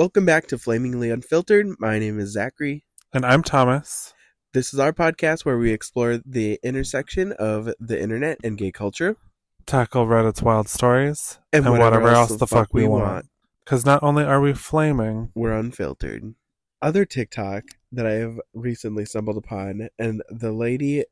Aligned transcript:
Welcome 0.00 0.24
back 0.24 0.46
to 0.46 0.56
Flamingly 0.56 1.10
Unfiltered. 1.10 1.78
My 1.78 1.98
name 1.98 2.18
is 2.18 2.32
Zachary. 2.32 2.86
And 3.12 3.22
I'm 3.22 3.42
Thomas. 3.42 4.14
This 4.54 4.72
is 4.72 4.80
our 4.80 4.94
podcast 4.94 5.44
where 5.44 5.58
we 5.58 5.72
explore 5.74 6.16
the 6.24 6.58
intersection 6.62 7.32
of 7.32 7.74
the 7.78 8.00
internet 8.00 8.38
and 8.42 8.56
gay 8.56 8.72
culture. 8.72 9.18
Tackle 9.66 10.06
Reddit's 10.06 10.42
wild 10.42 10.70
stories 10.70 11.38
and, 11.52 11.68
whatever, 11.70 12.08
else 12.08 12.34
the 12.34 12.46
fuck, 12.46 12.72
we 12.72 12.88
want. 12.88 13.26
Because 13.62 13.84
not 13.84 14.02
only 14.02 14.24
are 14.24 14.40
we 14.40 14.54
flaming, 14.54 15.32
We're 15.34 15.52
unfiltered. 15.52 16.34
Other 16.80 17.04
TikTok 17.04 17.64
that 17.92 18.06
I 18.06 18.12
have 18.12 18.40
recently 18.54 19.04
stumbled 19.04 19.36
upon, 19.36 19.90
and 19.98 20.22
the 20.30 20.52
lady 20.52 21.04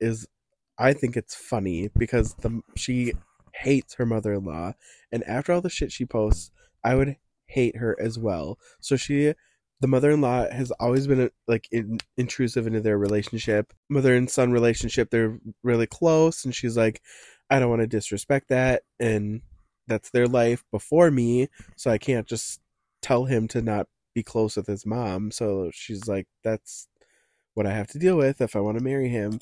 is, 0.00 0.26
I 0.76 0.94
think 0.94 1.16
it's 1.16 1.36
funny 1.36 1.90
because 1.96 2.34
the 2.34 2.60
she 2.76 3.12
hates 3.54 3.94
her 3.94 4.04
mother 4.04 4.32
in 4.32 4.42
law, 4.42 4.72
and 5.12 5.22
after 5.28 5.52
all 5.52 5.60
the 5.60 5.70
shit 5.70 5.92
she 5.92 6.04
posts, 6.04 6.50
I 6.82 6.96
would 6.96 7.18
hate 7.52 7.76
her 7.76 7.96
as 8.00 8.18
well. 8.18 8.58
So 8.80 8.96
she, 8.96 9.34
the 9.80 9.88
mother 9.88 10.10
in 10.10 10.20
law, 10.20 10.48
has 10.50 10.70
always 10.72 11.06
been 11.06 11.30
like 11.46 11.68
in, 11.70 11.98
intrusive 12.16 12.66
into 12.66 12.80
their 12.80 12.98
relationship, 12.98 13.72
mother 13.88 14.14
and 14.14 14.30
son 14.30 14.52
relationship. 14.52 15.10
They're 15.10 15.38
really 15.62 15.86
close, 15.86 16.44
and 16.44 16.54
she's 16.54 16.76
like, 16.76 17.02
I 17.50 17.58
don't 17.58 17.70
want 17.70 17.82
to 17.82 17.86
disrespect 17.86 18.48
that, 18.48 18.82
and 18.98 19.42
that's 19.86 20.10
their 20.10 20.28
life 20.28 20.64
before 20.70 21.10
me, 21.10 21.48
so 21.76 21.90
I 21.90 21.98
can't 21.98 22.26
just 22.26 22.60
tell 23.02 23.24
him 23.24 23.48
to 23.48 23.60
not 23.60 23.88
be 24.14 24.22
close 24.22 24.56
with 24.56 24.66
his 24.66 24.86
mom. 24.86 25.30
So 25.30 25.70
she's 25.72 26.06
like, 26.06 26.28
that's 26.44 26.88
what 27.54 27.66
I 27.66 27.72
have 27.72 27.88
to 27.88 27.98
deal 27.98 28.16
with 28.16 28.40
if 28.40 28.56
I 28.56 28.60
want 28.60 28.78
to 28.78 28.84
marry 28.84 29.08
him. 29.08 29.40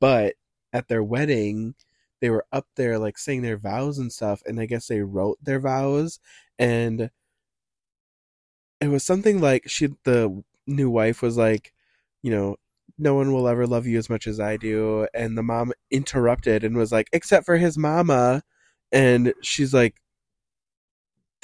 But 0.00 0.34
at 0.72 0.88
their 0.88 1.02
wedding, 1.02 1.74
they 2.20 2.30
were 2.30 2.46
up 2.52 2.66
there 2.76 2.98
like 2.98 3.18
saying 3.18 3.42
their 3.42 3.58
vows 3.58 3.98
and 3.98 4.12
stuff, 4.12 4.42
and 4.46 4.60
I 4.60 4.66
guess 4.66 4.86
they 4.86 5.00
wrote 5.00 5.38
their 5.42 5.60
vows, 5.60 6.20
and 6.58 7.10
it 8.80 8.88
was 8.88 9.04
something 9.04 9.40
like 9.40 9.64
she, 9.68 9.88
the 10.04 10.42
new 10.66 10.90
wife, 10.90 11.22
was 11.22 11.36
like, 11.36 11.72
you 12.22 12.30
know, 12.30 12.56
no 12.98 13.14
one 13.14 13.32
will 13.32 13.48
ever 13.48 13.66
love 13.66 13.86
you 13.86 13.98
as 13.98 14.10
much 14.10 14.26
as 14.26 14.40
I 14.40 14.56
do, 14.56 15.06
and 15.14 15.36
the 15.36 15.42
mom 15.42 15.72
interrupted 15.90 16.64
and 16.64 16.76
was 16.76 16.92
like, 16.92 17.08
except 17.12 17.46
for 17.46 17.56
his 17.56 17.76
mama, 17.78 18.42
and 18.92 19.34
she's 19.42 19.74
like, 19.74 19.96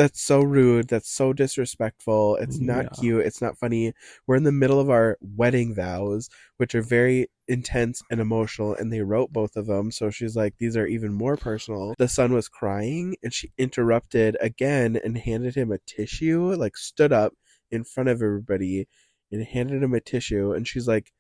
that's 0.01 0.23
so 0.23 0.41
rude. 0.41 0.89
That's 0.89 1.11
so 1.11 1.35
disrespectful. 1.35 2.37
It's 2.37 2.59
mm, 2.59 2.63
not 2.63 2.85
Yeah. 2.85 2.89
cute. 2.99 3.27
It's 3.27 3.43
not 3.43 3.59
funny. 3.59 3.93
We're 4.27 4.37
in 4.37 4.45
the 4.45 4.51
middle 4.51 4.81
of 4.81 4.89
our 4.89 5.19
wedding 5.21 5.75
vows, 5.75 6.31
which 6.57 6.75
are 6.75 6.81
very 6.81 7.29
intense 7.47 8.01
and 8.11 8.19
emotional, 8.19 8.75
and 8.75 8.91
they 8.91 9.03
wrote 9.03 9.31
both 9.31 9.57
of 9.57 9.67
them. 9.67 9.91
So 9.91 10.09
she's 10.09 10.35
like, 10.35 10.55
these 10.57 10.75
are 10.75 10.87
even 10.87 11.13
more 11.13 11.37
personal. 11.37 11.95
The 11.99 12.09
son 12.09 12.33
was 12.33 12.49
crying, 12.49 13.17
and 13.23 13.35
she 13.35 13.53
interrupted 13.59 14.39
again 14.41 14.97
and 15.05 15.19
handed 15.19 15.55
him 15.55 15.71
a 15.71 15.77
tissue, 15.87 16.55
like 16.55 16.79
stood 16.79 17.13
up 17.13 17.35
in 17.71 17.85
front 17.85 18.09
of 18.09 18.23
everybody 18.23 18.89
and 19.31 19.45
handed 19.45 19.83
him 19.83 19.93
a 19.93 20.01
tissue. 20.01 20.53
And 20.55 20.67
she's 20.67 20.89
like, 20.89 21.13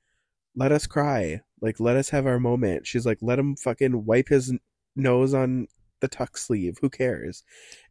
let 0.56 0.72
us 0.72 0.86
cry. 0.86 1.42
Like, 1.60 1.80
let 1.80 1.98
us 1.98 2.08
have 2.10 2.26
our 2.26 2.40
moment. 2.40 2.86
She's 2.86 3.04
like, 3.04 3.18
let 3.20 3.38
him 3.38 3.56
fucking 3.56 4.06
wipe 4.06 4.28
his 4.28 4.54
nose 4.96 5.34
on 5.34 5.68
the 6.00 6.08
tuck 6.08 6.36
sleeve. 6.36 6.78
Who 6.80 6.90
cares? 6.90 7.42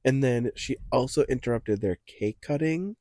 And 0.04 0.24
then 0.24 0.52
she 0.56 0.78
also 0.92 1.24
interrupted 1.24 1.82
their 1.82 1.98
cake 2.06 2.38
cutting 2.42 2.96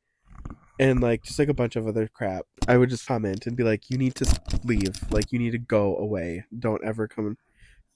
and 0.78 1.00
like 1.00 1.22
just 1.22 1.38
like 1.38 1.48
a 1.48 1.54
bunch 1.54 1.76
of 1.76 1.86
other 1.86 2.08
crap. 2.08 2.46
I 2.66 2.76
would 2.76 2.90
just 2.90 3.06
comment 3.06 3.46
and 3.46 3.56
be 3.56 3.64
like, 3.64 3.90
"You 3.90 3.98
need 3.98 4.14
to 4.16 4.40
leave. 4.64 4.94
Like 5.10 5.32
you 5.32 5.38
need 5.38 5.52
to 5.52 5.58
go 5.58 5.96
away. 5.96 6.44
Don't 6.58 6.84
ever 6.84 7.08
come 7.08 7.36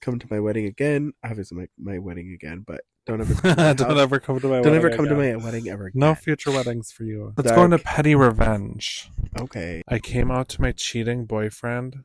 come 0.01 0.19
to 0.19 0.27
my 0.29 0.39
wedding 0.39 0.65
again. 0.65 1.13
Obviously, 1.23 1.57
my 1.57 1.67
my 1.93 1.99
wedding 1.99 2.33
again, 2.33 2.63
but 2.65 2.81
don't 3.05 3.21
ever 3.21 3.33
come 3.33 3.55
to 3.55 3.57
my 3.57 3.73
don't 3.73 3.97
ever 3.97 4.19
come 4.19 4.39
to 4.39 4.47
my 4.47 4.55
don't 4.61 4.73
wedding 4.73 4.75
ever 4.75 4.89
come 4.95 5.05
to 5.07 5.15
my 5.15 5.35
wedding 5.35 5.69
ever. 5.69 5.87
Again. 5.87 5.99
No 5.99 6.15
future 6.15 6.51
weddings 6.51 6.91
for 6.91 7.03
you. 7.03 7.33
Let's 7.37 7.51
go 7.51 7.63
into 7.63 7.79
petty 7.79 8.15
revenge. 8.15 9.09
Okay. 9.39 9.81
I 9.87 9.99
came 9.99 10.31
out 10.31 10.49
to 10.49 10.61
my 10.61 10.71
cheating 10.71 11.25
boyfriend 11.25 12.03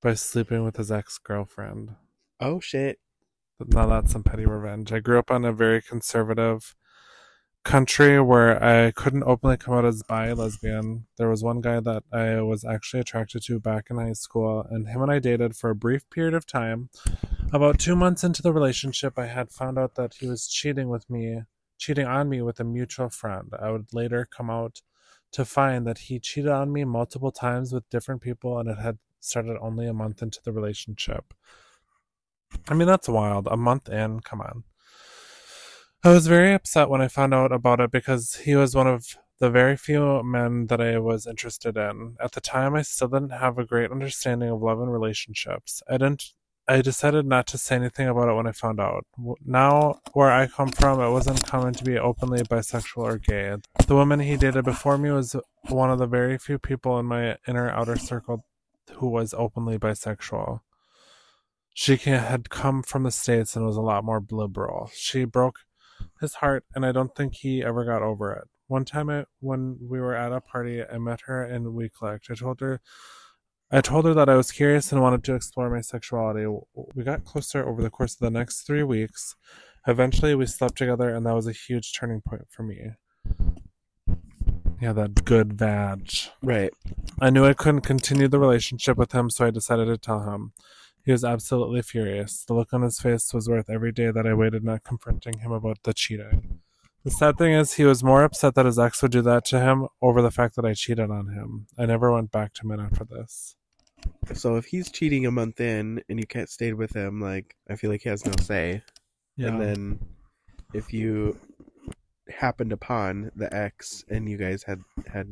by 0.00 0.14
sleeping 0.14 0.64
with 0.64 0.76
his 0.76 0.92
ex 0.92 1.18
girlfriend. 1.18 1.96
Oh 2.40 2.60
shit. 2.60 2.98
Now 3.68 3.86
that's 3.86 4.12
some 4.12 4.22
petty 4.22 4.46
revenge. 4.46 4.92
I 4.92 5.00
grew 5.00 5.18
up 5.18 5.30
in 5.30 5.44
a 5.44 5.52
very 5.52 5.82
conservative 5.82 6.74
country 7.64 8.20
where 8.20 8.62
I 8.62 8.90
couldn't 8.90 9.22
openly 9.22 9.56
come 9.56 9.74
out 9.74 9.84
as 9.84 10.02
bi 10.02 10.32
lesbian. 10.32 11.06
There 11.16 11.28
was 11.28 11.44
one 11.44 11.60
guy 11.60 11.80
that 11.80 12.02
I 12.12 12.40
was 12.40 12.64
actually 12.64 13.00
attracted 13.00 13.42
to 13.44 13.60
back 13.60 13.86
in 13.90 13.98
high 13.98 14.14
school, 14.14 14.66
and 14.68 14.88
him 14.88 15.02
and 15.02 15.12
I 15.12 15.18
dated 15.18 15.56
for 15.56 15.70
a 15.70 15.74
brief 15.74 16.08
period 16.10 16.34
of 16.34 16.46
time. 16.46 16.90
About 17.52 17.78
two 17.78 17.94
months 17.94 18.24
into 18.24 18.42
the 18.42 18.52
relationship, 18.52 19.18
I 19.18 19.26
had 19.26 19.52
found 19.52 19.78
out 19.78 19.94
that 19.94 20.14
he 20.14 20.26
was 20.26 20.48
cheating 20.48 20.88
with 20.88 21.08
me, 21.08 21.42
cheating 21.78 22.06
on 22.06 22.28
me 22.28 22.42
with 22.42 22.58
a 22.58 22.64
mutual 22.64 23.10
friend. 23.10 23.52
I 23.60 23.70
would 23.70 23.92
later 23.92 24.26
come 24.30 24.50
out 24.50 24.82
to 25.32 25.44
find 25.44 25.86
that 25.86 25.98
he 25.98 26.18
cheated 26.18 26.50
on 26.50 26.72
me 26.72 26.84
multiple 26.84 27.32
times 27.32 27.72
with 27.72 27.88
different 27.90 28.22
people, 28.22 28.58
and 28.58 28.68
it 28.68 28.78
had 28.78 28.98
started 29.20 29.56
only 29.60 29.86
a 29.86 29.94
month 29.94 30.20
into 30.20 30.40
the 30.42 30.52
relationship. 30.52 31.32
I 32.68 32.74
mean, 32.74 32.88
that's 32.88 33.08
wild. 33.08 33.48
A 33.50 33.56
month 33.56 33.88
in, 33.88 34.20
come 34.20 34.40
on. 34.40 34.64
I 36.04 36.10
was 36.10 36.26
very 36.26 36.52
upset 36.52 36.90
when 36.90 37.00
I 37.00 37.08
found 37.08 37.32
out 37.32 37.52
about 37.52 37.80
it 37.80 37.92
because 37.92 38.36
he 38.44 38.56
was 38.56 38.74
one 38.74 38.88
of 38.88 39.16
the 39.38 39.50
very 39.50 39.76
few 39.76 40.22
men 40.22 40.66
that 40.66 40.80
I 40.80 40.98
was 40.98 41.26
interested 41.26 41.76
in. 41.76 42.16
At 42.20 42.32
the 42.32 42.40
time, 42.40 42.74
I 42.74 42.82
still 42.82 43.08
didn't 43.08 43.30
have 43.30 43.58
a 43.58 43.64
great 43.64 43.90
understanding 43.90 44.50
of 44.50 44.62
love 44.62 44.80
and 44.80 44.92
relationships. 44.92 45.82
I 45.88 45.92
didn't. 45.92 46.32
I 46.68 46.80
decided 46.80 47.26
not 47.26 47.48
to 47.48 47.58
say 47.58 47.74
anything 47.74 48.06
about 48.06 48.28
it 48.28 48.34
when 48.34 48.46
I 48.46 48.52
found 48.52 48.78
out. 48.78 49.04
Now, 49.44 50.00
where 50.12 50.30
I 50.30 50.46
come 50.46 50.68
from, 50.68 51.00
it 51.00 51.10
wasn't 51.10 51.44
common 51.44 51.74
to 51.74 51.84
be 51.84 51.98
openly 51.98 52.42
bisexual 52.42 53.02
or 53.02 53.18
gay. 53.18 53.56
The 53.86 53.96
woman 53.96 54.20
he 54.20 54.36
dated 54.36 54.64
before 54.64 54.96
me 54.96 55.10
was 55.10 55.34
one 55.68 55.90
of 55.90 55.98
the 55.98 56.06
very 56.06 56.38
few 56.38 56.58
people 56.58 56.98
in 57.00 57.06
my 57.06 57.36
inner 57.48 57.68
outer 57.68 57.96
circle 57.96 58.44
who 58.94 59.08
was 59.08 59.34
openly 59.34 59.76
bisexual. 59.76 60.60
She 61.74 61.96
had 61.96 62.50
come 62.50 62.82
from 62.82 63.02
the 63.04 63.10
States 63.10 63.56
and 63.56 63.64
was 63.64 63.76
a 63.76 63.80
lot 63.80 64.04
more 64.04 64.22
liberal. 64.30 64.90
She 64.94 65.24
broke 65.24 65.60
his 66.20 66.34
heart, 66.34 66.64
and 66.74 66.84
I 66.84 66.92
don't 66.92 67.14
think 67.14 67.34
he 67.36 67.62
ever 67.62 67.84
got 67.84 68.02
over 68.02 68.32
it. 68.32 68.48
One 68.66 68.84
time, 68.84 69.10
I, 69.10 69.24
when 69.40 69.78
we 69.80 70.00
were 70.00 70.14
at 70.14 70.32
a 70.32 70.40
party, 70.40 70.82
I 70.84 70.98
met 70.98 71.22
her 71.26 71.42
and 71.42 71.74
we 71.74 71.88
clicked. 71.88 72.30
I 72.30 72.34
told 72.34 72.60
her, 72.60 72.80
I 73.70 73.80
told 73.80 74.04
her 74.04 74.14
that 74.14 74.28
I 74.28 74.36
was 74.36 74.52
curious 74.52 74.92
and 74.92 75.00
wanted 75.00 75.24
to 75.24 75.34
explore 75.34 75.70
my 75.70 75.80
sexuality. 75.80 76.46
We 76.94 77.04
got 77.04 77.24
closer 77.24 77.66
over 77.66 77.82
the 77.82 77.90
course 77.90 78.14
of 78.14 78.20
the 78.20 78.30
next 78.30 78.66
three 78.66 78.82
weeks. 78.82 79.34
Eventually, 79.86 80.34
we 80.34 80.46
slept 80.46 80.76
together, 80.76 81.08
and 81.08 81.26
that 81.26 81.34
was 81.34 81.46
a 81.46 81.52
huge 81.52 81.92
turning 81.92 82.20
point 82.20 82.48
for 82.50 82.62
me. 82.62 82.92
Yeah, 84.80 84.92
that 84.92 85.24
good 85.24 85.54
vag. 85.54 86.10
Right. 86.42 86.72
I 87.20 87.30
knew 87.30 87.44
I 87.44 87.54
couldn't 87.54 87.82
continue 87.82 88.28
the 88.28 88.40
relationship 88.40 88.96
with 88.96 89.12
him, 89.12 89.30
so 89.30 89.46
I 89.46 89.50
decided 89.50 89.86
to 89.86 89.96
tell 89.96 90.20
him. 90.20 90.52
He 91.04 91.12
was 91.12 91.24
absolutely 91.24 91.82
furious. 91.82 92.44
The 92.44 92.54
look 92.54 92.72
on 92.72 92.82
his 92.82 93.00
face 93.00 93.34
was 93.34 93.48
worth 93.48 93.68
every 93.68 93.92
day 93.92 94.10
that 94.10 94.26
I 94.26 94.34
waited 94.34 94.64
not 94.64 94.84
confronting 94.84 95.40
him 95.40 95.50
about 95.50 95.82
the 95.82 95.92
cheating. 95.92 96.60
The 97.04 97.10
sad 97.10 97.36
thing 97.36 97.52
is, 97.52 97.74
he 97.74 97.84
was 97.84 98.04
more 98.04 98.22
upset 98.22 98.54
that 98.54 98.66
his 98.66 98.78
ex 98.78 99.02
would 99.02 99.10
do 99.10 99.22
that 99.22 99.44
to 99.46 99.58
him 99.58 99.88
over 100.00 100.22
the 100.22 100.30
fact 100.30 100.54
that 100.54 100.64
I 100.64 100.74
cheated 100.74 101.10
on 101.10 101.28
him. 101.28 101.66
I 101.76 101.86
never 101.86 102.12
went 102.12 102.30
back 102.30 102.54
to 102.54 102.66
men 102.66 102.78
after 102.78 103.04
this. 103.04 103.56
So 104.34 104.56
if 104.56 104.66
he's 104.66 104.90
cheating 104.90 105.26
a 105.26 105.32
month 105.32 105.60
in 105.60 106.02
and 106.08 106.20
you 106.20 106.26
can't 106.26 106.48
stay 106.48 106.72
with 106.72 106.94
him, 106.94 107.20
like 107.20 107.56
I 107.68 107.74
feel 107.74 107.90
like 107.90 108.02
he 108.02 108.08
has 108.08 108.24
no 108.24 108.32
say. 108.40 108.82
Yeah. 109.36 109.48
And 109.48 109.60
then 109.60 110.00
if 110.72 110.92
you 110.92 111.38
happened 112.28 112.72
upon 112.72 113.32
the 113.34 113.52
ex 113.52 114.04
and 114.08 114.28
you 114.28 114.36
guys 114.36 114.62
had 114.62 114.80
had 115.12 115.26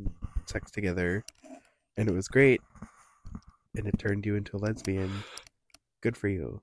sex 0.46 0.70
together 0.70 1.24
and 1.96 2.08
it 2.08 2.12
was 2.12 2.28
great 2.28 2.60
and 3.76 3.86
it 3.86 3.98
turned 3.98 4.26
you 4.26 4.34
into 4.34 4.56
a 4.56 4.58
lesbian, 4.58 5.10
good 6.00 6.16
for 6.16 6.28
you. 6.28 6.60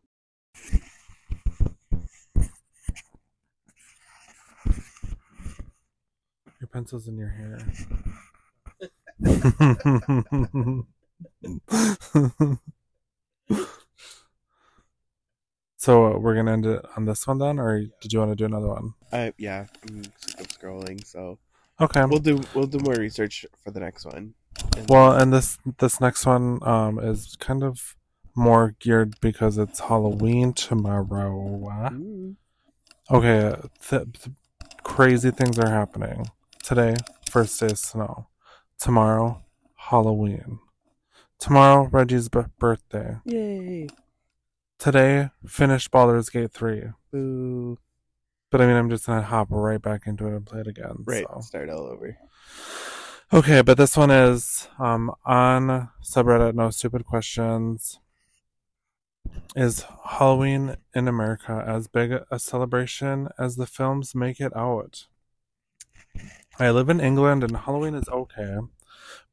Your 6.59 6.67
pencil's 6.67 7.07
in 7.07 7.17
your 7.17 7.29
hair. 7.29 7.59
so 15.77 16.05
uh, 16.15 16.17
we're 16.17 16.35
gonna 16.35 16.51
end 16.51 16.65
it 16.65 16.83
on 16.95 17.05
this 17.05 17.25
one 17.27 17.37
then, 17.37 17.59
or 17.59 17.83
did 18.01 18.11
you 18.13 18.19
want 18.19 18.31
to 18.31 18.35
do 18.35 18.45
another 18.45 18.67
one? 18.67 18.93
I 19.11 19.33
yeah, 19.37 19.65
I'm 19.87 20.03
sick 20.03 20.39
of 20.39 20.47
scrolling, 20.47 21.05
so 21.05 21.37
Okay. 21.79 22.03
we'll 22.05 22.19
do 22.19 22.41
we'll 22.55 22.65
do 22.67 22.79
more 22.79 22.95
research 22.95 23.45
for 23.63 23.71
the 23.71 23.79
next 23.79 24.05
one. 24.05 24.33
And- 24.75 24.89
Well, 24.89 25.11
and 25.15 25.31
this 25.31 25.59
this 25.79 26.01
next 26.01 26.25
one 26.25 26.59
um 26.67 26.99
is 26.99 27.35
kind 27.39 27.63
of 27.63 27.95
more 28.37 28.75
geared 28.79 29.19
because 29.19 29.57
it's 29.57 29.79
Halloween 29.81 30.53
tomorrow. 30.53 31.89
Ooh. 31.93 32.35
Okay, 33.09 33.55
th- 33.89 34.03
th- 34.13 34.35
crazy 34.83 35.31
things 35.31 35.57
are 35.57 35.69
happening 35.69 36.29
today. 36.63 36.95
First 37.29 37.59
day 37.59 37.67
of 37.67 37.79
snow. 37.79 38.27
Tomorrow, 38.79 39.43
Halloween. 39.75 40.59
Tomorrow, 41.39 41.87
Reggie's 41.91 42.29
b- 42.29 42.41
birthday. 42.59 43.17
Yay. 43.25 43.87
Today, 44.77 45.29
finished 45.45 45.89
Baldur's 45.91 46.29
Gate 46.29 46.51
three. 46.51 46.83
Boo. 47.11 47.77
But 48.51 48.61
I 48.61 48.67
mean, 48.67 48.75
I'm 48.75 48.89
just 48.89 49.07
gonna 49.07 49.23
hop 49.23 49.47
right 49.49 49.81
back 49.81 50.03
into 50.05 50.27
it 50.27 50.35
and 50.35 50.45
play 50.45 50.61
it 50.61 50.67
again. 50.67 50.97
Right. 51.05 51.25
so. 51.27 51.41
Start 51.41 51.69
all 51.69 51.87
over. 51.87 52.17
Okay, 53.33 53.61
but 53.61 53.77
this 53.77 53.97
one 53.97 54.11
is 54.11 54.67
um, 54.79 55.11
on 55.25 55.89
subreddit. 56.03 56.53
No 56.53 56.69
stupid 56.69 57.05
questions. 57.05 57.99
Is 59.55 59.85
Halloween 60.05 60.77
in 60.93 61.07
America 61.07 61.63
as 61.65 61.87
big 61.87 62.11
a 62.29 62.39
celebration 62.39 63.29
as 63.39 63.55
the 63.55 63.65
films 63.65 64.13
make 64.13 64.39
it 64.39 64.55
out? 64.55 65.07
I 66.59 66.69
live 66.71 66.89
in 66.89 66.99
England, 66.99 67.43
and 67.43 67.55
Halloween 67.57 67.95
is 67.95 68.09
okay, 68.09 68.57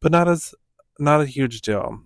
but 0.00 0.12
not 0.12 0.28
as 0.28 0.54
not 0.98 1.20
a 1.20 1.26
huge 1.26 1.60
deal. 1.60 2.02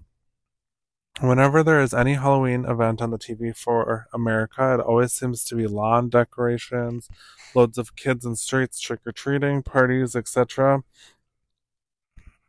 Whenever 1.20 1.62
there 1.62 1.80
is 1.80 1.92
any 1.92 2.14
Halloween 2.14 2.64
event 2.64 3.02
on 3.02 3.10
the 3.10 3.18
TV 3.18 3.54
for 3.56 4.06
America, 4.12 4.74
it 4.74 4.80
always 4.80 5.12
seems 5.12 5.44
to 5.44 5.56
be 5.56 5.66
lawn 5.66 6.08
decorations, 6.08 7.08
loads 7.54 7.76
of 7.76 7.96
kids 7.96 8.24
in 8.24 8.36
streets 8.36 8.80
trick 8.80 9.00
or 9.04 9.12
treating, 9.12 9.62
parties, 9.62 10.14
etc. 10.14 10.84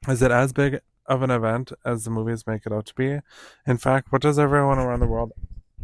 Is 0.07 0.21
it 0.21 0.31
as 0.31 0.53
big 0.53 0.81
of 1.09 1.21
an 1.23 1.31
event 1.31 1.73
as 1.83 2.05
the 2.05 2.11
movies 2.11 2.47
make 2.47 2.65
it 2.65 2.71
out 2.71 2.85
to 2.85 2.95
be? 2.95 3.19
In 3.65 3.77
fact, 3.77 4.11
what 4.11 4.21
does 4.21 4.39
everyone 4.39 4.79
around 4.79 5.01
the 5.01 5.07
world 5.07 5.33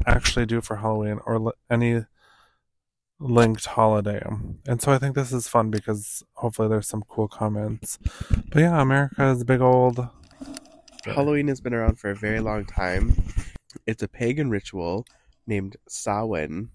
actually 0.06 0.46
do 0.46 0.62
for 0.62 0.78
Halloween 0.78 1.20
or 1.26 1.54
any 1.70 2.06
linked 3.20 3.66
holiday? 3.66 4.22
And 4.68 4.82
so 4.82 4.92
I 4.92 5.00
think 5.00 5.16
this 5.16 5.34
is 5.34 5.48
fun 5.48 5.72
because 5.72 6.24
hopefully 6.34 6.70
there's 6.70 6.88
some 6.88 7.04
cool 7.10 7.28
comments. 7.28 7.98
But 8.52 8.60
yeah, 8.60 8.82
America 8.82 9.26
is 9.26 9.42
a 9.42 9.46
big 9.46 9.62
old. 9.62 10.08
Halloween 11.04 11.48
has 11.50 11.62
been 11.62 11.74
around 11.74 12.00
for 12.00 12.10
a 12.10 12.16
very 12.16 12.40
long 12.40 12.66
time. 12.66 13.16
It's 13.86 14.04
a 14.04 14.08
pagan 14.08 14.50
ritual 14.50 15.06
named 15.46 15.76
Samhain. 15.88 16.70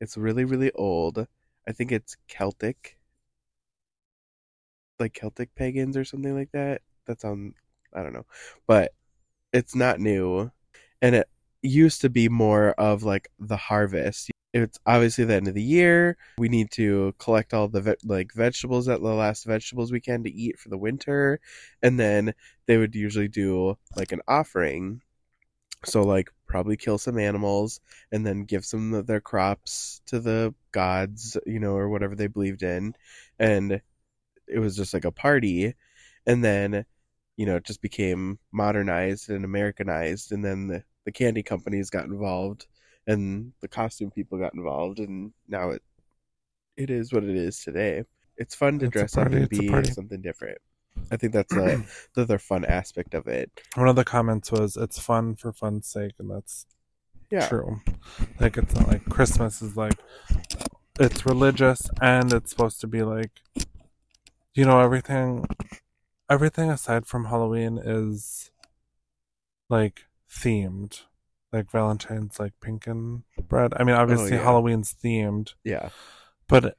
It's 0.00 0.16
really, 0.16 0.44
really 0.44 0.70
old. 0.72 1.26
I 1.66 1.72
think 1.72 1.92
it's 1.92 2.16
Celtic. 2.28 2.98
Like 4.98 5.12
Celtic 5.14 5.54
pagans 5.54 5.96
or 5.96 6.04
something 6.04 6.34
like 6.34 6.52
that. 6.52 6.82
That 7.06 7.20
sounds, 7.20 7.54
I 7.92 8.02
don't 8.02 8.12
know. 8.12 8.26
But 8.66 8.92
it's 9.52 9.74
not 9.74 10.00
new. 10.00 10.50
And 11.00 11.14
it 11.14 11.28
used 11.62 12.00
to 12.02 12.10
be 12.10 12.28
more 12.28 12.70
of 12.72 13.02
like 13.02 13.28
the 13.38 13.56
harvest. 13.56 14.30
It's 14.52 14.78
obviously 14.86 15.24
the 15.24 15.34
end 15.34 15.48
of 15.48 15.54
the 15.54 15.62
year. 15.62 16.16
We 16.38 16.48
need 16.48 16.70
to 16.72 17.14
collect 17.18 17.52
all 17.52 17.68
the 17.68 17.80
ve- 17.80 17.96
like 18.04 18.32
vegetables 18.32 18.86
that 18.86 19.00
the 19.00 19.08
last 19.08 19.44
vegetables 19.44 19.90
we 19.90 20.00
can 20.00 20.22
to 20.24 20.30
eat 20.32 20.58
for 20.58 20.68
the 20.68 20.78
winter, 20.78 21.40
and 21.82 21.98
then 21.98 22.34
they 22.66 22.76
would 22.76 22.94
usually 22.94 23.28
do 23.28 23.76
like 23.96 24.12
an 24.12 24.20
offering. 24.28 25.02
So 25.84 26.02
like 26.02 26.30
probably 26.46 26.76
kill 26.76 26.98
some 26.98 27.18
animals 27.18 27.80
and 28.12 28.24
then 28.24 28.44
give 28.44 28.64
some 28.64 28.94
of 28.94 29.06
their 29.06 29.20
crops 29.20 30.00
to 30.06 30.20
the 30.20 30.54
gods, 30.72 31.36
you 31.46 31.58
know, 31.58 31.74
or 31.74 31.88
whatever 31.88 32.14
they 32.14 32.28
believed 32.28 32.62
in, 32.62 32.94
and 33.38 33.80
it 34.46 34.58
was 34.58 34.76
just 34.76 34.94
like 34.94 35.04
a 35.04 35.10
party, 35.10 35.74
and 36.26 36.44
then 36.44 36.86
you 37.36 37.46
know 37.46 37.56
it 37.56 37.64
just 37.64 37.82
became 37.82 38.38
modernized 38.52 39.30
and 39.30 39.44
Americanized, 39.44 40.32
and 40.32 40.44
then 40.44 40.68
the 40.68 40.84
the 41.04 41.12
candy 41.12 41.42
companies 41.42 41.90
got 41.90 42.06
involved 42.06 42.66
and 43.06 43.52
the 43.60 43.68
costume 43.68 44.10
people 44.10 44.38
got 44.38 44.54
involved 44.54 44.98
and 44.98 45.32
now 45.48 45.70
it 45.70 45.82
it 46.76 46.90
is 46.90 47.12
what 47.12 47.24
it 47.24 47.36
is 47.36 47.60
today. 47.60 48.02
It's 48.36 48.54
fun 48.54 48.78
to 48.80 48.86
It's 48.86 48.92
dress 48.92 49.14
party, 49.14 49.42
up 49.42 49.52
and 49.52 49.84
be 49.84 49.92
something 49.92 50.20
different. 50.20 50.58
I 51.10 51.16
think 51.16 51.32
that's 51.32 51.54
a, 51.54 51.84
the 52.14 52.22
other 52.22 52.38
fun 52.38 52.64
aspect 52.64 53.14
of 53.14 53.28
it. 53.28 53.50
One 53.76 53.88
of 53.88 53.94
the 53.94 54.04
comments 54.04 54.50
was, 54.50 54.76
"It's 54.76 54.98
fun 54.98 55.36
for 55.36 55.52
fun's 55.52 55.86
sake," 55.86 56.14
and 56.18 56.30
that's 56.30 56.66
yeah. 57.30 57.46
true. 57.46 57.80
Like 58.40 58.56
it's 58.56 58.74
not 58.74 58.88
like 58.88 59.04
Christmas 59.04 59.62
is 59.62 59.76
like 59.76 59.98
it's 60.98 61.26
religious 61.26 61.88
and 62.00 62.32
it's 62.32 62.50
supposed 62.50 62.80
to 62.80 62.86
be 62.86 63.02
like 63.02 63.30
you 64.54 64.64
know 64.64 64.80
everything 64.80 65.44
everything 66.28 66.70
aside 66.70 67.06
from 67.06 67.26
Halloween 67.26 67.78
is 67.82 68.50
like 69.68 70.06
themed. 70.30 71.02
Like 71.52 71.70
Valentine's 71.70 72.40
like 72.40 72.52
pink 72.60 72.86
and 72.86 73.22
bread. 73.48 73.74
I 73.76 73.84
mean 73.84 73.94
oh, 73.94 74.00
obviously 74.00 74.32
Oh, 74.32 74.36
yeah. 74.36 74.42
Halloween's 74.42 74.94
themed, 74.94 75.54
yeah 75.62 75.90
but 76.48 76.76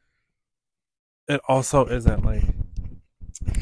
it, 1.27 1.41
also 1.47 1.85
isn't 1.85 2.23
like 2.23 2.43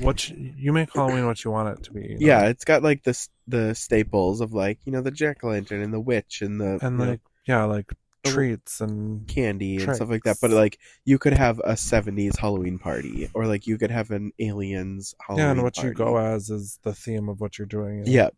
what 0.02 0.30
you, 0.30 0.54
you 0.58 0.74
make 0.74 0.92
Halloween 0.96 1.26
what 1.26 1.44
you 1.44 1.52
want 1.52 1.78
it 1.78 1.84
to 1.84 1.94
be. 1.94 2.02
you 2.02 2.10
know? 2.10 2.18
yeah 2.20 2.46
it's 2.48 2.66
got 2.66 2.84
like 2.84 3.04
this 3.04 3.30
the 3.48 3.74
staples 3.74 4.42
of 4.42 4.54
like 4.54 4.80
you 4.86 4.92
know 4.92 5.02
the 5.02 5.12
jack-o'-lantern 5.12 5.84
and 5.84 5.94
the 5.94 6.00
witch 6.00 6.42
and 6.42 6.60
the 6.60 6.80
And 6.82 7.00
you 7.00 7.06
know, 7.06 7.12
like 7.12 7.22
yeah, 7.48 7.64
like 7.66 7.92
treats 8.26 8.82
and 8.82 9.28
candy 9.28 9.84
and 9.84 9.96
stuff 9.96 10.10
like 10.10 10.24
that 10.24 10.38
but 10.42 10.52
like 10.52 10.80
you 11.06 11.18
could 11.20 11.34
have 11.34 11.60
a 11.60 11.74
70s 11.74 12.38
halloween 12.38 12.80
party 12.80 13.30
or 13.34 13.48
like 13.48 13.68
you 13.68 13.78
could 13.78 13.92
have 13.92 14.12
an 14.12 14.32
aliens 14.40 15.14
halloween 15.26 15.46
yeah, 15.46 15.52
and 15.52 15.64
what 15.64 15.76
party. 15.76 15.90
you 15.90 15.94
go 15.94 16.18
as 16.18 16.50
is 16.50 16.80
the 16.84 16.94
theme 16.94 17.28
of 17.30 17.42
what 17.42 17.58
you're 17.58 17.68
doing. 17.68 18.04
yeah 18.06 18.30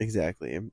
exactly 0.00 0.54
and 0.54 0.72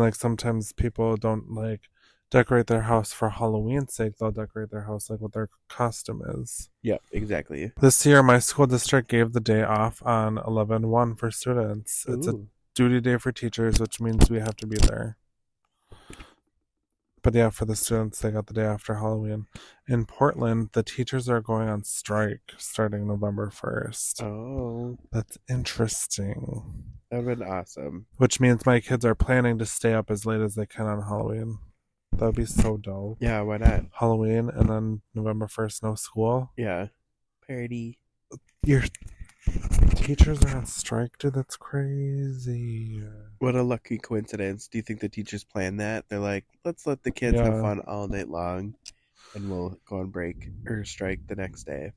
like 0.00 0.14
sometimes 0.14 0.72
people 0.72 1.16
don't 1.16 1.52
like 1.52 1.88
decorate 2.30 2.66
their 2.66 2.82
house 2.82 3.12
for 3.12 3.30
Halloween's 3.30 3.94
sake. 3.94 4.18
They'll 4.18 4.32
decorate 4.32 4.70
their 4.70 4.82
house 4.82 5.08
like 5.08 5.20
what 5.20 5.32
their 5.32 5.48
costume 5.68 6.22
is. 6.26 6.68
yep 6.82 7.00
exactly 7.12 7.72
This 7.80 8.04
year, 8.04 8.22
my 8.22 8.38
school 8.40 8.66
district 8.66 9.08
gave 9.08 9.32
the 9.32 9.40
day 9.40 9.62
off 9.62 10.02
on 10.04 10.36
11-1 10.36 11.18
for 11.18 11.30
students. 11.30 12.04
It's 12.08 12.26
a 12.26 12.40
duty 12.74 13.00
day 13.00 13.18
for 13.18 13.32
teachers, 13.32 13.78
which 13.78 14.00
means 14.00 14.30
we 14.30 14.40
have 14.40 14.56
to 14.56 14.66
be 14.66 14.76
there. 14.76 15.16
But 17.24 17.34
yeah, 17.34 17.48
for 17.48 17.64
the 17.64 17.74
students, 17.74 18.20
they 18.20 18.30
got 18.30 18.48
the 18.48 18.54
day 18.54 18.66
after 18.66 18.96
Halloween. 18.96 19.46
In 19.88 20.04
Portland, 20.04 20.68
the 20.74 20.82
teachers 20.82 21.26
are 21.26 21.40
going 21.40 21.70
on 21.70 21.82
strike 21.82 22.52
starting 22.58 23.08
November 23.08 23.50
1st. 23.50 24.22
oh 24.22 24.98
That's 25.10 25.38
interesting. 25.48 26.62
that 27.10 27.24
would 27.24 27.38
been 27.38 27.48
awesome 27.48 28.06
Which 28.18 28.40
means 28.40 28.66
my 28.66 28.78
kids 28.80 29.06
are 29.06 29.14
planning 29.14 29.58
to 29.58 29.64
stay 29.64 29.94
up 29.94 30.10
as 30.10 30.26
late 30.26 30.42
as 30.42 30.54
they 30.54 30.66
can 30.66 30.84
on 30.84 31.00
Halloween. 31.02 31.58
That 32.12 32.26
would 32.26 32.36
be 32.36 32.44
so 32.44 32.76
dope. 32.76 33.16
yeah 33.20 33.40
why 33.40 33.56
not 33.56 33.86
Halloween 33.98 34.50
and 34.50 34.68
then 34.68 35.02
November 35.14 35.46
1st, 35.46 35.82
no 35.82 35.94
school. 35.94 36.52
Yeah. 36.58 36.88
Parody. 37.46 37.98
Your 38.66 38.82
teachers 40.04 40.42
are 40.44 40.56
on 40.58 40.66
strike, 40.66 41.16
dude. 41.18 41.32
That's 41.34 41.56
crazy. 41.56 43.02
What 43.38 43.54
a 43.54 43.62
lucky 43.62 43.96
coincidence. 43.98 44.68
Do 44.68 44.76
you 44.78 44.82
think 44.82 45.00
the 45.00 45.08
teachers 45.08 45.44
planned 45.44 45.80
that? 45.80 46.04
They're 46.08 46.18
like, 46.18 46.44
let's 46.64 46.86
let 46.86 47.02
the 47.02 47.10
kids 47.10 47.40
have 47.40 47.60
fun 47.60 47.80
all 47.86 48.06
night 48.06 48.28
long 48.28 48.74
and 49.34 49.50
we'll 49.50 49.78
go 49.88 50.00
on 50.00 50.08
break 50.10 50.48
or 50.66 50.84
strike 50.84 51.26
the 51.26 51.34
next 51.36 51.64
day. 51.64 51.92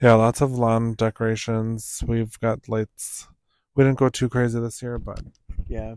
Yeah, 0.00 0.14
lots 0.14 0.40
of 0.40 0.52
lawn 0.52 0.94
decorations. 0.94 2.02
We've 2.06 2.38
got 2.40 2.68
lights. 2.68 3.28
We 3.76 3.84
didn't 3.84 3.98
go 3.98 4.08
too 4.08 4.30
crazy 4.30 4.58
this 4.58 4.80
year, 4.80 4.98
but 4.98 5.20
Yeah. 5.68 5.96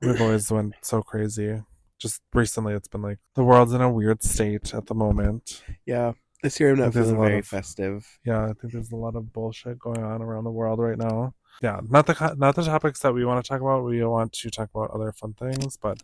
we've 0.00 0.20
always 0.20 0.50
went 0.50 0.74
so 0.80 1.02
crazy. 1.02 1.62
Just 1.98 2.22
recently, 2.32 2.72
it's 2.72 2.88
been 2.88 3.02
like 3.02 3.18
the 3.34 3.44
world's 3.44 3.74
in 3.74 3.82
a 3.82 3.90
weird 3.92 4.22
state 4.22 4.72
at 4.74 4.86
the 4.86 4.94
moment. 4.94 5.62
Yeah. 5.84 6.12
This 6.42 6.58
year 6.58 6.70
I'm 6.72 6.78
not 6.78 6.86
Like, 6.86 6.94
there's 6.94 7.06
a 7.08 7.12
feeling 7.12 7.28
very 7.28 7.38
of- 7.38 7.46
festive. 7.46 8.18
Yeah, 8.24 8.44
I 8.44 8.52
think 8.52 8.72
there's 8.72 8.90
a 8.92 8.96
lot 8.96 9.14
of 9.16 9.32
bullshit 9.32 9.78
going 9.78 10.02
on 10.02 10.20
around 10.22 10.44
the 10.44 10.50
world 10.50 10.78
right 10.80 10.98
now. 10.98 11.34
Yeah, 11.62 11.80
not 11.88 12.06
the 12.06 12.34
not 12.36 12.56
the 12.56 12.62
topics 12.64 13.00
that 13.00 13.14
we 13.14 13.24
want 13.24 13.44
to 13.44 13.48
talk 13.48 13.60
about. 13.60 13.84
We 13.84 14.02
want 14.04 14.32
to 14.32 14.50
talk 14.50 14.70
about 14.74 14.90
other 14.90 15.12
fun 15.12 15.34
things, 15.34 15.76
but 15.76 15.98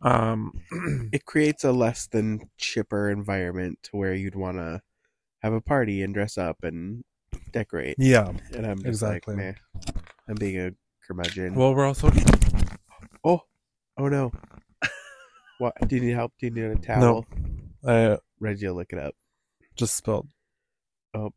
um, 0.00 0.52
It 1.12 1.24
creates 1.26 1.64
a 1.64 1.72
less 1.72 2.06
than 2.06 2.48
chipper 2.56 3.10
environment 3.10 3.80
to 3.84 3.96
where 3.96 4.14
you'd 4.14 4.36
want 4.36 4.56
to 4.58 4.80
have 5.42 5.52
a 5.52 5.60
party 5.60 6.02
and 6.02 6.14
dress 6.14 6.38
up 6.38 6.58
and 6.62 7.02
decorate. 7.52 7.96
yeah. 7.98 8.32
And 8.54 8.66
I'm 8.66 8.86
Exactly. 8.86 9.34
like. 9.36 9.56
I'm 10.28 10.36
being 10.36 10.58
a 10.58 10.70
curmudgeon. 11.06 11.54
Well, 11.54 11.74
we're 11.74 11.86
also 11.86 12.10
oh, 13.24 13.40
oh 13.98 14.08
no. 14.08 14.30
what? 15.58 15.74
Do 15.88 15.96
you 15.96 16.02
need 16.02 16.14
help? 16.14 16.32
Do 16.38 16.46
you 16.46 16.52
need 16.52 16.64
a 16.64 16.76
towel? 16.76 17.26
No, 17.84 17.90
I 17.92 18.18
Reggie 18.38 18.68
will 18.68 18.76
look 18.76 18.92
it 18.92 18.98
up. 19.00 19.14
Just 19.80 19.96
spilled. 19.96 20.28
Oh. 21.14 21.32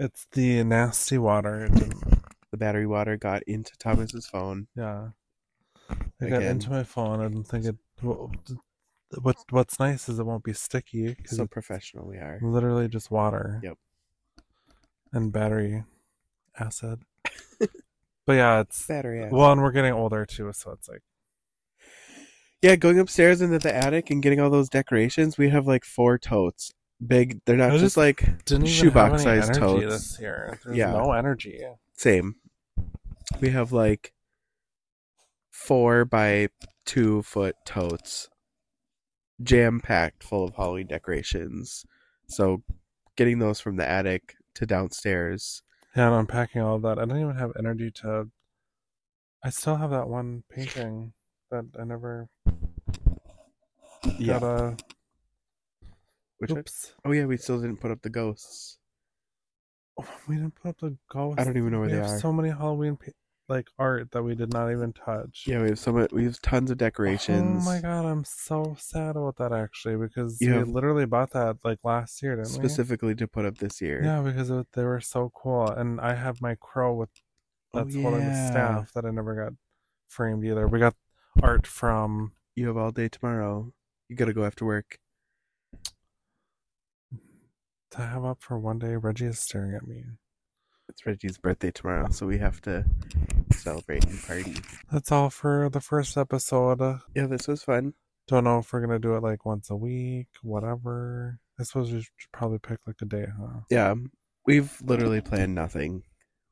It's 0.00 0.26
the 0.32 0.62
nasty 0.64 1.18
water. 1.18 1.68
The 2.50 2.56
battery 2.56 2.86
water 2.86 3.16
got 3.16 3.42
into 3.44 3.76
Thomas's 3.78 4.26
phone. 4.26 4.68
yeah. 4.76 5.08
It 6.20 6.28
got 6.30 6.38
Again. 6.38 6.42
into 6.42 6.70
my 6.70 6.82
phone. 6.84 7.20
I 7.20 7.28
didn't 7.28 7.44
think 7.44 7.64
it. 7.64 7.76
What 8.00 8.30
what- 9.22 9.36
What's 9.50 9.80
nice 9.80 10.08
is 10.08 10.18
it 10.18 10.26
won't 10.26 10.44
be 10.44 10.52
sticky 10.52 11.14
because 11.14 11.36
So 11.38 11.44
it's 11.44 11.52
professional 11.52 12.06
we 12.06 12.16
are. 12.18 12.38
literally 12.42 12.88
just 12.88 13.10
water. 13.10 13.58
Yep. 13.62 13.78
And 15.12 15.32
battery 15.32 15.84
acid. 16.58 17.00
but 18.26 18.32
yeah, 18.34 18.60
it's 18.60 18.86
Battery 18.86 19.20
acid. 19.22 19.32
well, 19.32 19.50
and 19.52 19.62
we're 19.62 19.72
getting 19.72 19.94
older 19.94 20.26
too, 20.26 20.52
so 20.52 20.72
it's 20.72 20.88
like 20.90 21.02
Yeah, 22.62 22.76
going 22.76 22.98
upstairs 22.98 23.40
into 23.40 23.58
the 23.58 23.74
attic 23.74 24.10
and 24.10 24.22
getting 24.22 24.40
all 24.40 24.50
those 24.50 24.68
decorations. 24.68 25.38
We 25.38 25.48
have 25.50 25.66
like 25.66 25.84
four 25.84 26.18
totes. 26.18 26.72
Big. 27.06 27.40
They're 27.44 27.56
not 27.56 27.68
I 27.70 27.72
just, 27.74 27.84
just 27.84 27.96
like 27.96 28.24
shoebox 28.66 29.22
sized 29.22 29.54
totes. 29.54 30.16
There's 30.16 30.58
Yeah. 30.72 30.90
no 30.92 31.12
energy. 31.12 31.62
Same. 31.94 32.34
We 33.40 33.50
have 33.50 33.70
like 33.72 34.12
four 35.50 36.04
by 36.04 36.48
two 36.84 37.22
foot 37.22 37.54
totes 37.64 38.28
jam 39.42 39.78
packed 39.80 40.24
full 40.24 40.44
of 40.44 40.54
Halloween 40.56 40.86
decorations. 40.86 41.84
So 42.28 42.62
getting 43.16 43.38
those 43.38 43.60
from 43.60 43.76
the 43.76 43.88
attic 43.88 44.34
to 44.54 44.66
downstairs. 44.66 45.62
Yeah, 45.94 46.08
and 46.08 46.16
unpacking 46.16 46.60
all 46.60 46.76
of 46.76 46.82
that. 46.82 46.98
I 46.98 47.04
don't 47.04 47.20
even 47.20 47.36
have 47.36 47.52
energy 47.58 47.90
to. 48.02 48.28
I 49.44 49.50
still 49.50 49.76
have 49.76 49.90
that 49.90 50.08
one 50.08 50.42
painting 50.50 51.12
that 51.50 51.64
I 51.78 51.84
never 51.84 52.28
Yeah. 54.18 54.38
got 54.40 54.42
a. 54.42 54.76
Which 56.38 56.50
one? 56.50 56.60
Oops. 56.60 56.92
Oh 57.04 57.12
yeah, 57.12 57.26
we 57.26 57.36
still 57.36 57.60
didn't 57.60 57.80
put 57.80 57.90
up 57.90 58.02
the 58.02 58.10
ghosts. 58.10 58.78
Oh, 60.00 60.06
we 60.28 60.36
didn't 60.36 60.54
put 60.54 60.68
up 60.70 60.78
the 60.80 60.96
ghosts. 61.10 61.40
I 61.40 61.44
don't 61.44 61.56
even 61.56 61.72
know 61.72 61.80
where 61.80 61.88
we 61.88 61.94
they 61.94 61.98
have 62.00 62.10
are. 62.10 62.20
so 62.20 62.32
many 62.32 62.50
Halloween 62.50 62.96
like 63.48 63.66
art 63.78 64.10
that 64.12 64.22
we 64.22 64.34
did 64.34 64.52
not 64.52 64.70
even 64.70 64.92
touch. 64.92 65.44
Yeah, 65.46 65.62
we 65.62 65.70
have 65.70 65.78
so 65.78 65.90
much. 65.90 66.12
We 66.12 66.24
have 66.24 66.40
tons 66.42 66.70
of 66.70 66.78
decorations. 66.78 67.62
Oh 67.66 67.70
my 67.70 67.80
god, 67.80 68.04
I'm 68.04 68.24
so 68.24 68.76
sad 68.78 69.16
about 69.16 69.36
that 69.38 69.52
actually 69.52 69.96
because 69.96 70.40
You 70.40 70.50
we 70.52 70.58
have- 70.58 70.68
literally 70.68 71.06
bought 71.06 71.30
that 71.32 71.56
like 71.64 71.78
last 71.82 72.22
year, 72.22 72.36
didn't 72.36 72.48
specifically 72.48 73.14
to 73.16 73.26
put 73.26 73.44
up 73.46 73.58
this 73.58 73.80
year. 73.80 74.02
Yeah, 74.04 74.20
because 74.20 74.50
it, 74.50 74.66
they 74.74 74.84
were 74.84 75.00
so 75.00 75.32
cool, 75.34 75.66
and 75.68 76.00
I 76.00 76.14
have 76.14 76.40
my 76.40 76.54
crow 76.54 76.94
with 76.94 77.10
Oh, 77.74 77.82
that's 77.82 77.94
holding 77.96 78.24
the 78.24 78.48
staff 78.48 78.92
that 78.94 79.04
I 79.04 79.10
never 79.10 79.34
got 79.34 79.52
framed 80.08 80.42
either. 80.44 80.66
We 80.68 80.78
got 80.78 80.94
art 81.42 81.66
from 81.66 82.32
You 82.56 82.66
have 82.68 82.76
all 82.76 82.90
day 82.92 83.08
tomorrow. 83.08 83.72
You 84.08 84.16
gotta 84.16 84.32
go 84.32 84.44
after 84.44 84.64
work. 84.64 84.98
to 87.90 87.98
have 88.02 88.24
up 88.24 88.42
for 88.42 88.58
one 88.58 88.78
day. 88.78 88.96
Reggie 88.96 89.26
is 89.26 89.38
staring 89.38 89.74
at 89.74 89.86
me. 89.86 90.04
It's 90.88 91.06
Reggie's 91.06 91.38
birthday 91.38 91.70
tomorrow, 91.70 92.08
so 92.10 92.26
we 92.26 92.38
have 92.38 92.60
to 92.62 92.84
celebrate 93.52 94.04
and 94.06 94.22
party. 94.22 94.56
That's 94.92 95.10
all 95.12 95.30
for 95.30 95.68
the 95.70 95.80
first 95.80 96.16
episode. 96.16 96.80
Yeah, 97.14 97.26
this 97.26 97.48
was 97.48 97.62
fun. 97.62 97.94
Don't 98.26 98.44
know 98.44 98.58
if 98.58 98.72
we're 98.72 98.80
gonna 98.80 98.98
do 98.98 99.14
it 99.14 99.22
like 99.22 99.44
once 99.46 99.70
a 99.70 99.76
week, 99.76 100.28
whatever. 100.42 101.40
I 101.58 101.62
suppose 101.62 101.90
we 101.92 102.00
should 102.02 102.32
probably 102.32 102.58
pick 102.58 102.78
like 102.86 102.96
a 103.00 103.06
day, 103.06 103.26
huh? 103.38 103.60
Yeah, 103.70 103.94
we've 104.46 104.76
literally 104.82 105.20
planned 105.20 105.54
nothing. 105.54 106.02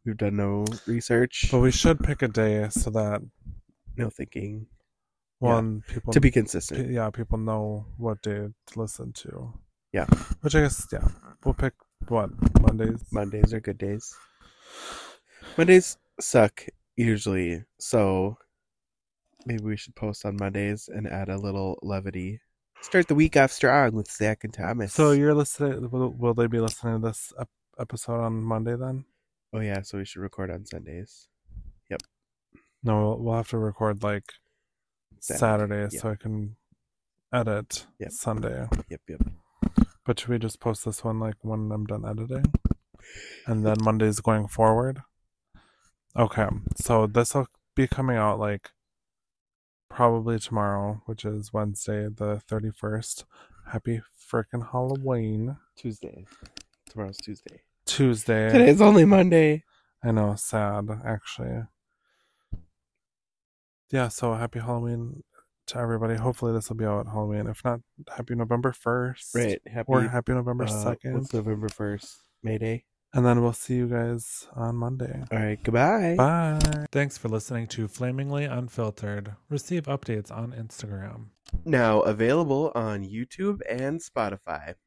We've 0.05 0.17
done 0.17 0.37
no 0.37 0.65
research, 0.87 1.49
But 1.51 1.61
we 1.61 1.71
should 1.73 2.01
pick 2.01 2.23
a 2.23 2.29
day 2.29 2.69
so 2.71 2.91
that 2.91 3.23
no 3.97 4.09
thinking. 4.11 4.67
One 5.39 5.83
people 5.89 6.13
To 6.13 6.21
be 6.21 6.31
consistent. 6.31 6.91
yeah, 6.91 7.11
people 7.11 7.39
know 7.39 7.87
what 7.99 8.23
day 8.23 8.49
to 8.69 8.79
listen 8.79 9.13
to. 9.15 9.53
Yeah. 9.93 10.07
Which 10.41 10.55
I 10.55 10.61
guess, 10.63 10.87
yeah, 10.93 11.07
we'll 11.45 11.55
pick 11.55 11.75
what 12.09 12.31
Mondays. 12.61 13.05
Mondays 13.13 13.53
are 13.55 13.61
good 13.61 13.79
days. 13.79 14.15
Mondays 15.57 15.97
suck 16.21 16.65
usually, 16.97 17.65
so 17.79 18.37
maybe 19.47 19.63
we 19.65 19.77
should 19.77 19.95
post 19.95 20.25
on 20.27 20.37
Mondays 20.37 20.89
and 20.93 21.07
add 21.07 21.29
a 21.29 21.39
little 21.39 21.79
levity. 21.83 22.41
Start 22.83 23.09
the 23.09 23.15
week 23.15 23.37
off 23.37 23.53
strong 23.53 23.93
with 23.93 24.11
Zach 24.11 24.45
and 24.45 24.53
Thomas. 24.53 24.93
So 24.93 25.13
you're 25.13 25.35
listening. 25.35 25.89
Will, 25.91 26.11
will 26.11 26.35
they 26.35 26.47
be 26.47 26.61
listening 26.61 27.01
to 27.01 27.09
this 27.09 27.33
ep- 27.41 27.49
episode 27.79 28.21
on 28.21 28.43
Monday 28.43 28.77
then? 28.77 29.05
oh 29.55 29.61
yeah, 29.61 29.81
so 29.81 29.97
we 29.99 30.05
should 30.05 30.21
record 30.21 30.51
on 30.51 30.67
Sundays. 30.67 31.29
Yep. 31.89 32.03
No, 32.83 33.01
we'll, 33.01 33.19
we'll 33.23 33.35
have 33.37 33.49
to 33.51 33.59
record 33.59 34.03
like 34.03 34.25
Saturday, 35.21 35.39
Saturday, 35.39 35.95
yeah. 35.95 36.01
so 36.01 36.11
I 36.11 36.17
can 36.17 36.57
edit 37.33 37.87
Yep. 37.99 38.11
Sunday. 38.13 38.67
Yep, 38.89 39.01
yep. 39.09 39.21
But 40.05 40.21
should 40.21 40.29
we 40.29 40.39
just 40.39 40.61
post 40.61 40.85
this 40.85 41.03
one 41.05 41.19
like 41.19 41.37
when 41.43 41.71
I'm 41.73 41.85
done 41.85 42.05
editing? 42.07 42.53
And 43.47 43.65
then 43.65 43.77
Mondays 43.83 44.21
going 44.21 44.49
forward? 44.49 45.01
Okay. 46.17 46.47
So 46.77 47.07
this 47.07 47.35
will 47.35 47.49
be 47.75 47.87
coming 47.87 48.17
out 48.17 48.39
like 48.39 48.71
probably 49.89 50.39
tomorrow, 50.39 51.03
which 51.07 51.25
is 51.25 51.53
Wednesday 51.53 52.09
the 52.09 52.41
31st. 52.49 53.25
Happy 53.73 54.01
frickin' 54.17 54.71
Halloween. 54.71 55.57
Tuesday. 55.77 56.27
Tomorrow's 56.89 57.19
Tuesday. 57.19 57.63
Tuesday. 57.85 58.51
Today's 58.51 58.81
only 58.81 59.05
Monday. 59.05 59.65
I 60.05 60.13
know, 60.13 60.35
sad 60.37 60.89
actually. 61.05 61.65
Yeah, 63.91 64.09
so 64.09 64.35
happy 64.35 64.59
Halloween 64.59 65.23
to 65.69 65.79
everybody. 65.79 66.15
Hopefully 66.15 66.53
this 66.53 66.69
will 66.69 66.77
be 66.77 66.85
out 66.85 67.07
Halloween. 67.07 67.47
If 67.47 67.65
not, 67.65 67.81
happy 68.15 68.35
November 68.35 68.73
1st. 68.73 69.35
Right. 69.35 69.61
Happy 69.67 69.87
Or 69.89 70.03
happy 70.03 70.33
November 70.33 70.65
uh, 70.65 70.69
2nd. 70.69 71.15
What's 71.15 71.33
November 71.33 71.69
first? 71.69 72.19
May 72.43 72.59
Day. 72.59 72.85
And 73.15 73.25
then 73.25 73.41
we'll 73.41 73.53
see 73.53 73.77
you 73.77 73.87
guys 73.87 74.47
on 74.55 74.77
Monday. 74.77 75.25
All 75.33 75.39
right. 75.39 75.59
Goodbye. 75.63 76.17
Bye. 76.19 76.87
Thanks 76.93 77.17
for 77.17 77.29
listening 77.29 77.67
to 77.69 77.89
Flamingly 77.89 78.45
Unfiltered. 78.45 79.37
Receive 79.49 79.85
updates 79.85 80.31
on 80.31 80.53
Instagram. 80.53 81.29
Now 81.65 82.01
available 82.01 82.73
on 82.75 83.05
YouTube 83.05 83.61
and 83.69 84.01
Spotify. 84.01 84.75